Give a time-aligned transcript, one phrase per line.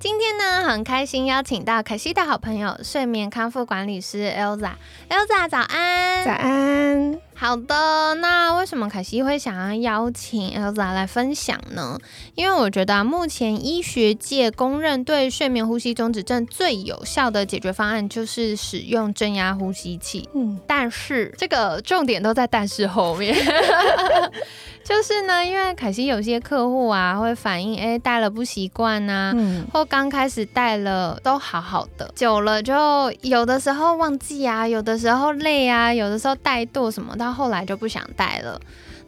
[0.00, 4.70] 今天呢，很开心邀请到凯西的好朋友，睡眠康复管理师 Elza。
[5.10, 6.24] Elza，早安！
[6.24, 7.20] 早安。
[7.34, 11.98] 好的，那为什么凯西会想要邀请 Elza 来分享呢？
[12.34, 20.26] 因为我觉得目前医学界公认对睡眠呼吸中止症最有效的解决方案就是使用正压呼吸器。
[20.34, 23.36] 嗯，但是这个重点都在但是后面。
[24.82, 29.32] 就是呢，因为凯西有些客户啊会反映，哎，戴了不习惯呐，
[29.72, 38.60] 或刚开始戴了都好好的，久了就有的时候忘记啊，有的时候累啊，有的时候怠惰什么，到后来就不想戴了。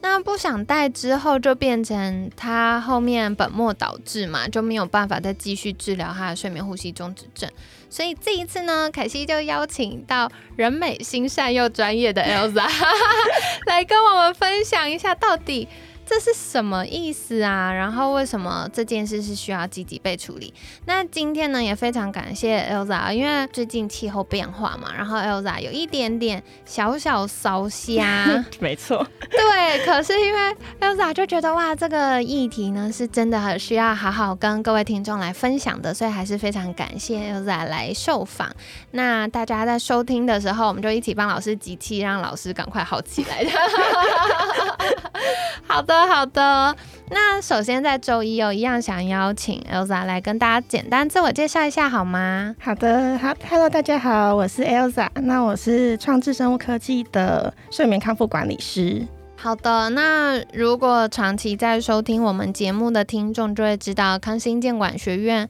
[0.00, 7.50] 那不想戴之后，就变成他后面本末倒置嘛，就没有办法再继续治疗他的睡眠呼吸中止症。
[7.90, 12.66] 所以这一次呢，凯西就邀请到人美心善又专业的 Elza
[13.66, 15.68] 来跟我们分享一下，到底。
[16.10, 17.72] 这是什么意思啊？
[17.72, 20.52] 然后为什么这件事是需要积极被处理？
[20.86, 29.86] 那今天呢也非常感谢 Elza，因为最近气候变化嘛，然后 Elza 有一点点小小烧瞎， 没错，对。
[29.86, 38.50] 可是因为 Elza 就觉得哇，这个议题呢是真的很需要好好跟各位听众来分享的，所以还是非常感谢 Elza 来受访。
[38.90, 43.46] 那大家在收听的时候，我们就一起帮老师集气，让老师赶快好起来。
[45.80, 46.06] 好的。
[46.06, 46.76] 好的，
[47.08, 52.54] 那首先在周一有一样想邀请 Elsa 来跟大家简单自我介绍一下好吗？
[52.60, 59.06] 好的，好，Hello，大家好，我是 Elsa，那我是创智生物科技的睡眠康复管理师。
[59.36, 65.48] 好的，那如果长期在收听我们节目的听众就会知道康心健管学院。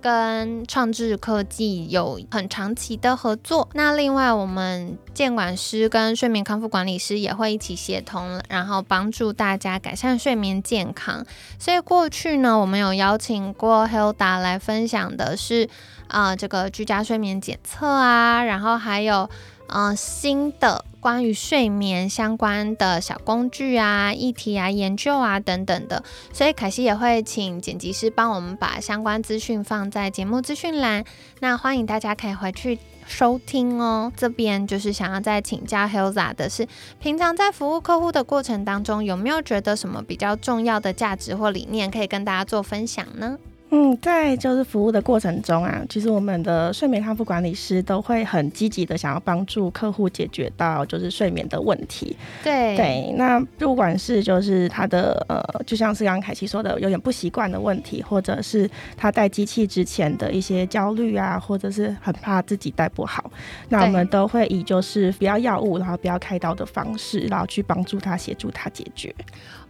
[0.00, 3.68] 跟创智科技有很长期的合作。
[3.74, 11.24] 那另外，我们监管师跟睡眠康复管理师也会一起协同，然后帮助大家改善睡眠健康。
[11.58, 15.68] 所以过去呢，我们有邀请过 Hilda 来分享的是
[16.08, 19.28] 啊，这个居家睡眠检测啊，然后还有。
[19.72, 31.04] 嗯，新的关于睡眠相关的小工具啊、议题啊、研究啊等等的，所以凯西也会请剪辑师帮我们把相关资讯放在节目资讯栏，
[31.38, 34.12] 那欢迎大家可以回去收听哦。
[34.16, 36.66] 这边就是想要再请教 Hilza 的是，
[36.98, 43.38] 平常在服务客户的过程当中，有没有觉得什么比较重要的价值或理念可以跟大家做分享呢？
[43.72, 52.16] 嗯，在就是服务的过程中啊，其实我们的睡眠康复管理师都会很积极的想要帮助客户解决到就是睡眠的问题。
[52.42, 63.30] 对对，那不管是就是他的呃，就像是刚刚凯西说的，有点不习惯的问题，或者是他戴机器之前的一些焦虑啊，或者是很怕自己戴不好，
[63.68, 69.14] 那我们都会以就是不要药物，然后不要开刀的方式，然后去帮助他协助他解决。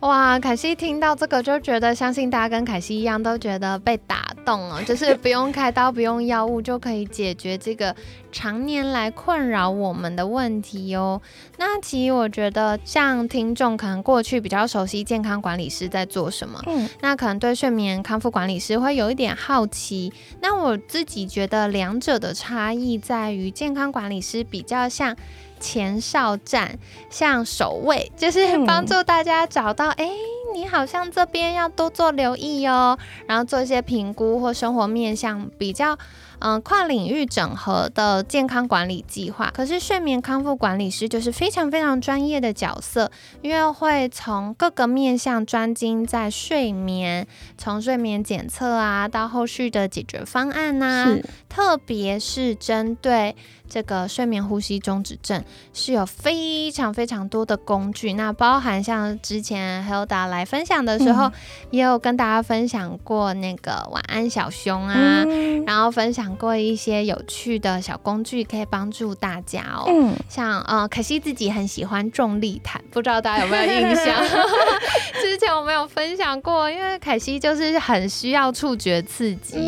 [0.01, 7.95] 哇，凯西听到这个就觉得，相信大家跟凯西一样都觉得被打动了， 就是不用开刀、不用药物就可以解决这个
[8.31, 11.21] 常年来困扰我们的问题哦。
[11.59, 20.13] 那其实我觉得，像听众可能过去比较熟悉健康管理师在做什么，嗯，那可能对睡眠康复管理师会有一点好奇。
[20.41, 25.17] 那我自己觉得两者的差异在于，健康管理师比较像。
[25.63, 26.79] 前哨站，
[27.11, 30.09] 像守卫，就是帮助大家找到，哎，
[30.55, 35.99] 你好像这边要多做留意哦，然后做一些评估或生活面向比较。
[36.43, 39.53] 嗯，跨领域整合的健康管理计划。
[39.55, 43.11] 可是睡眠康复管理师就是非常非常专业的角色，
[43.43, 47.27] 因为会从各个面向专精在睡眠，
[47.59, 51.15] 从睡眠检测啊，到后续的解决方案呐，
[51.47, 53.37] 特别是针对
[53.71, 58.15] 这个睡眠呼吸中止症，是有非常非常多的工具。
[58.15, 61.31] 那包含像之前 Hilda 来分享的时候，
[61.71, 65.25] 也有跟大家分享过那个晚安小熊啊，
[65.65, 66.37] 然后分享。
[66.41, 74.25] 过一些有趣的小工具可以帮助大家哦，嗯，像呃，可惜自己很喜欢重力毯，不知道大家有没有印象？
[75.21, 79.59] 之前我没有分享过，因为凯西就是很需要触觉刺激，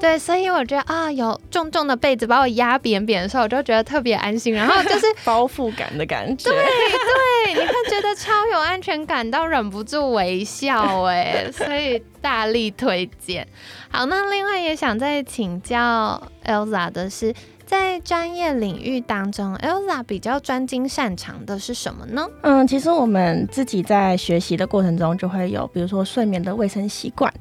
[0.00, 4.52] 对，所以我觉得啊，有重重的被子把我压扁扁的时候，我就觉得特别安心。
[4.54, 13.46] 然后就是 包覆感的感觉，对对，你会觉得超有安全感，到忍不住微笑哎，所以大力推荐。
[13.90, 17.34] 好，那另外也想再请教 Elsa 的是。
[17.66, 22.26] 在专业领域当中，Elsa 比较专精擅长的是什么呢？
[22.42, 27.32] 嗯，其实我们自己在学习的过程中，就会有比如说睡眠的卫生习惯，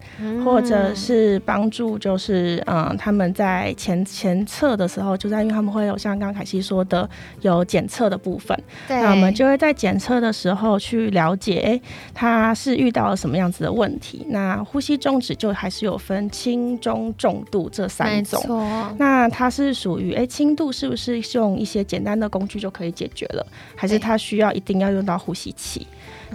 [0.45, 7.09] 或者是帮助，就是嗯，他们在前前测的时候，就在因为他们会有像刚刚凯西说的
[7.41, 11.81] 有检测的部分，那我们就会在检测的时候去了解，哎，
[12.13, 14.25] 他是遇到了什么样子的问题？
[14.29, 18.41] 那呼吸中止就还是有分轻、中、重度这三种，
[18.97, 20.12] 那它是属于。
[20.13, 23.45] 哎，轻度是不是用一些简单的工具就可以解决了？
[23.75, 25.85] 还是他需要一定要用到呼吸器？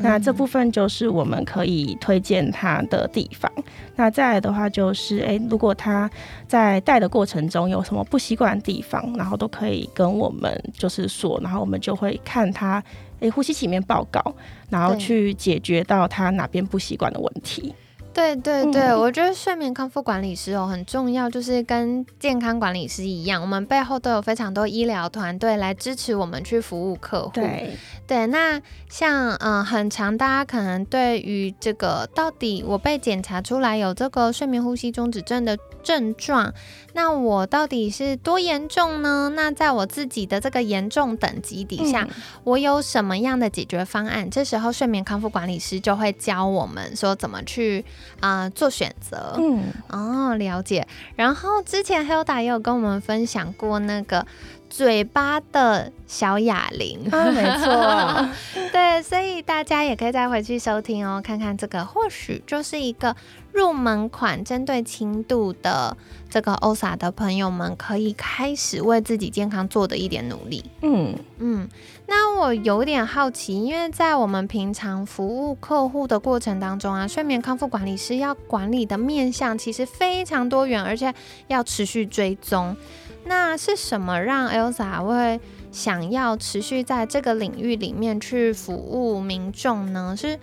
[0.00, 3.50] 那这部分就是我们可以推荐他的地方。
[3.96, 6.08] 那再来的话就是，哎，如果他
[6.46, 12.82] 在带的过程中有什么不习惯的地方，然后都可以跟我们就是说，然后我们就会看他
[13.18, 14.22] 哎呼吸器里面报告，
[14.70, 17.74] 然后去解决到他哪边不习惯的问题。
[18.14, 27.30] 对对对，我觉得睡眠康复管理师哦很重要，就是跟健康管理师一样，我们背后都有非常多医疗团队来支持我们去服务客户。
[27.32, 27.76] 对
[28.06, 36.52] 对，那像嗯，很长，大家可能对于这个到底我被检查出来有这个睡眠呼吸中止症的症状，
[36.94, 39.30] 那我到底是多严重呢？
[39.36, 42.08] 那在我自己的这个严重等级底下，
[42.42, 44.28] 我有什么样的解决方案？
[44.28, 47.84] 这时候睡眠康复管理师就会教我们说怎么去。
[48.20, 50.86] 啊，做选择，嗯，哦，了解。
[51.16, 54.26] 然后之前 Hilda 也有跟我们分享过那个
[54.68, 58.28] 嘴巴的小哑铃，没错，
[58.72, 63.14] 对，所以大家也可以再回去收听哦，看看这个或许就是一个。
[63.50, 65.96] 入门款针对轻度的
[66.30, 70.62] 这个 OSA 的朋友们，可以开始为自己健康做的一点努力。
[70.82, 71.68] 嗯嗯，
[72.06, 81.12] 那我有点好奇，因为在我们平常服务客户的过程当中啊，睡眠康复管理师要管理的面向其实非常多元，而且
[81.48, 82.76] 要持续追踪。
[83.28, 85.38] 那是什么让 Elsa 会
[85.70, 90.16] 想要持续在这个领域里面去服务民众呢？
[90.18, 90.38] 是？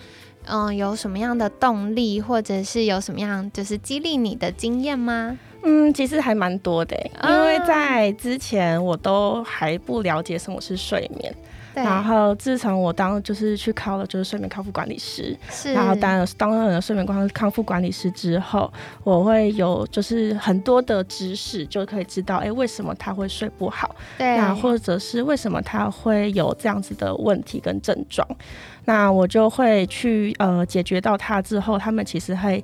[0.47, 5.39] 嗯，有什么样的动力，或者是有什么样就是激励你的经验吗？
[5.63, 11.35] 嗯，其实还蛮多的，因为在之前我都还不了解什么是睡眠。
[11.83, 18.71] 然后自从我当就是去考了就是睡眠康复管理师，是，然后当了当了睡眠康康复管理师之后，
[19.03, 28.27] 我会有就是很多的知识，就可以知道哎为什么他会睡不好，对，那或者是为什么他会有这样子的问题跟症状，
[28.85, 32.63] 那我就会去呃解决到他之后，他们其实会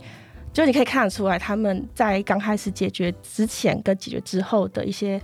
[0.53, 5.21] 就你可以看得出来他们在刚开始解决之前跟解决之后的一些。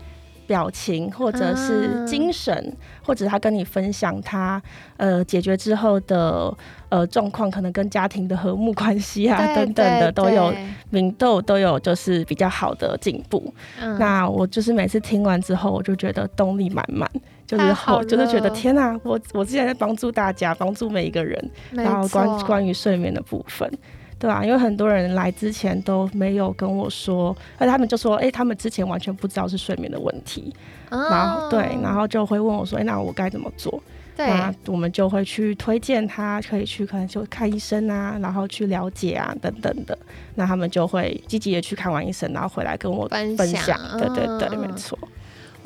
[0.47, 2.73] 表情，或者是精神，
[3.03, 4.59] 或者他跟你分享他
[4.95, 6.51] 呃解决之后的
[6.89, 10.51] 呃状况，可能跟家庭的和睦关系啊等等的都有
[10.89, 13.53] 明豆都有就是比较好的进步。
[13.99, 17.07] 那我就是每次听完之后，我就觉得动力满满，
[17.45, 23.69] 就是好，就是觉得天哪，我我之前在帮助大家，帮助每一个人，然后关关于睡眠的部分。
[24.19, 30.53] 对啊，因为很多人来之前都没有跟我说，而他们就说，哎，他们之前完全不知道是睡眠的问题，
[30.89, 33.81] 然后对，然后就会问我说，哎，那我该怎么做？
[34.15, 39.95] 对那我们就会去推荐他可以去可能就看医生啊，然后去了解啊等等的，
[40.33, 43.79] 那他们就会积极的去看完医生，然后回来跟我分享。
[43.99, 44.97] 对对对，没错。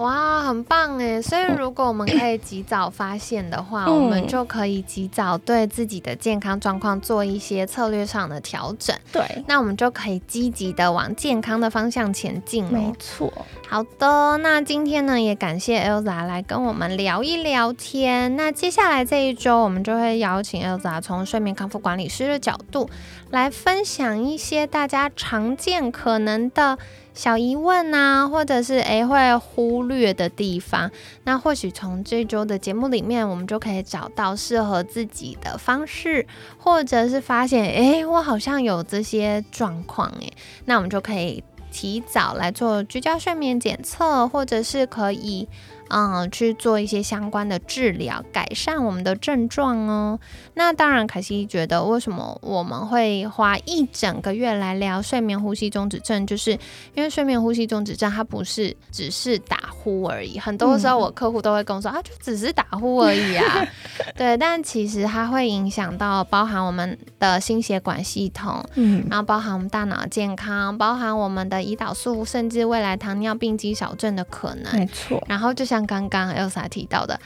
[0.01, 1.22] 哇，很棒哎！
[1.22, 8.96] 所以如果我们可以及早发现的话，我们就可以及早对自己的健康状况做一些策略上的调整。
[9.12, 12.65] 对，那我们就可以积极的往健康的方向前进。
[12.65, 13.31] 没错。
[13.70, 18.36] 好的，那今天呢，也感谢 Elza 来跟我们聊一聊天。
[18.36, 22.89] 那接下来这一周，我们就会邀请 Elza 从睡眠康复管理师的角度
[23.29, 26.77] 来分享一些大家常见可能的。
[27.13, 30.89] 小疑问啊，或者是诶会忽略的地方，
[31.25, 36.25] 那或许从这周的节目里面，我们就可以找到适合自己的方式，
[36.58, 40.34] 或者是发现诶我好像有这些状况诶，
[40.65, 45.48] 那我们就可以提早来做居家睡眠检测，或者是可以。
[45.91, 50.19] 嗯，去做一些相关的治疗，改善我们的症状哦。
[50.53, 56.51] 那当然，凯西觉得为什么我们会花一整个月来聊睡眠呼吸中止症，就是
[56.95, 59.57] 因为睡眠呼吸中止症它不是只是打。
[59.83, 60.38] 呼而已。
[60.38, 63.67] 很多时候我客户都会跟我说啊，就只是打呼而已啊。
[64.15, 74.71] 对，但其实它会影响到包含我们的心血管系统，嗯，然后包含我们大脑健康，包含我们的胰岛素，甚至未来糖尿病肌少症的可能。
[74.77, 75.19] 没错。
[75.27, 77.19] 然后就像刚刚 Elsa 提到的。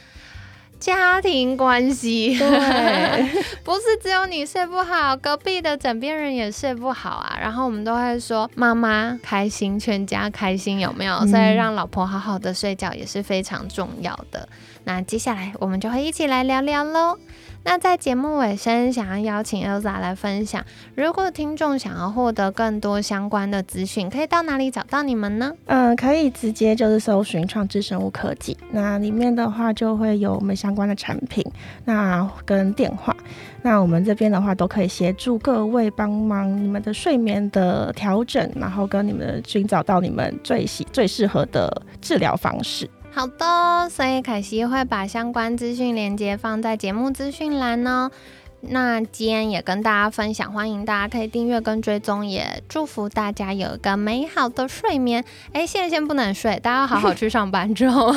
[0.78, 7.38] 家庭关系，对， 不是只有你睡不好，隔壁的枕边人也睡不好啊。
[7.40, 11.26] 然后我们都会说，妈妈开心，全家开心，有没有？
[11.28, 14.46] 所以让老婆好好的睡觉也是非常重要的。
[14.84, 17.18] 那接下来我们就会一起来聊聊喽。
[17.66, 25.52] 那在节目尾声，想要邀请 Elsa 来分享，如果听众想要获得更多相关的资讯，可以到哪里找到你们呢？
[25.64, 31.44] 嗯，可以直接就是搜寻创智生物科技，那里面的话就会有我们相关的产品，
[31.84, 33.14] 那跟电话，
[33.62, 42.88] 那我们这边的话都可以协助各位帮忙你们的睡眠的调整，然后跟你们寻找到你们最喜最适合的治疗方式。
[43.16, 48.10] 好的，所以凯西会把相关资讯连接放在节目资讯栏哦。
[48.60, 55.24] 那今天也跟大家分享，欢迎大家可以订阅跟追踪，也祝福大家有一个美好的睡眠。
[55.54, 58.14] 哎， 现在先不能睡，大家要好好去上班 之后，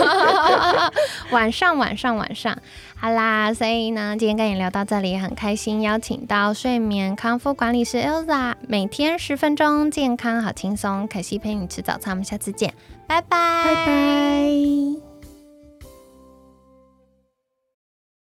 [1.31, 2.57] 晚上晚上晚上，
[2.97, 3.53] 好啦。
[3.53, 11.07] 所以呢，今天跟你聊到这里，很开心邀请到睡眠康复管理师 Elsa，每天十分钟，健康好轻松。
[11.07, 12.73] 凯西陪你吃早餐，我们下次见，
[13.07, 14.88] 拜拜，拜拜。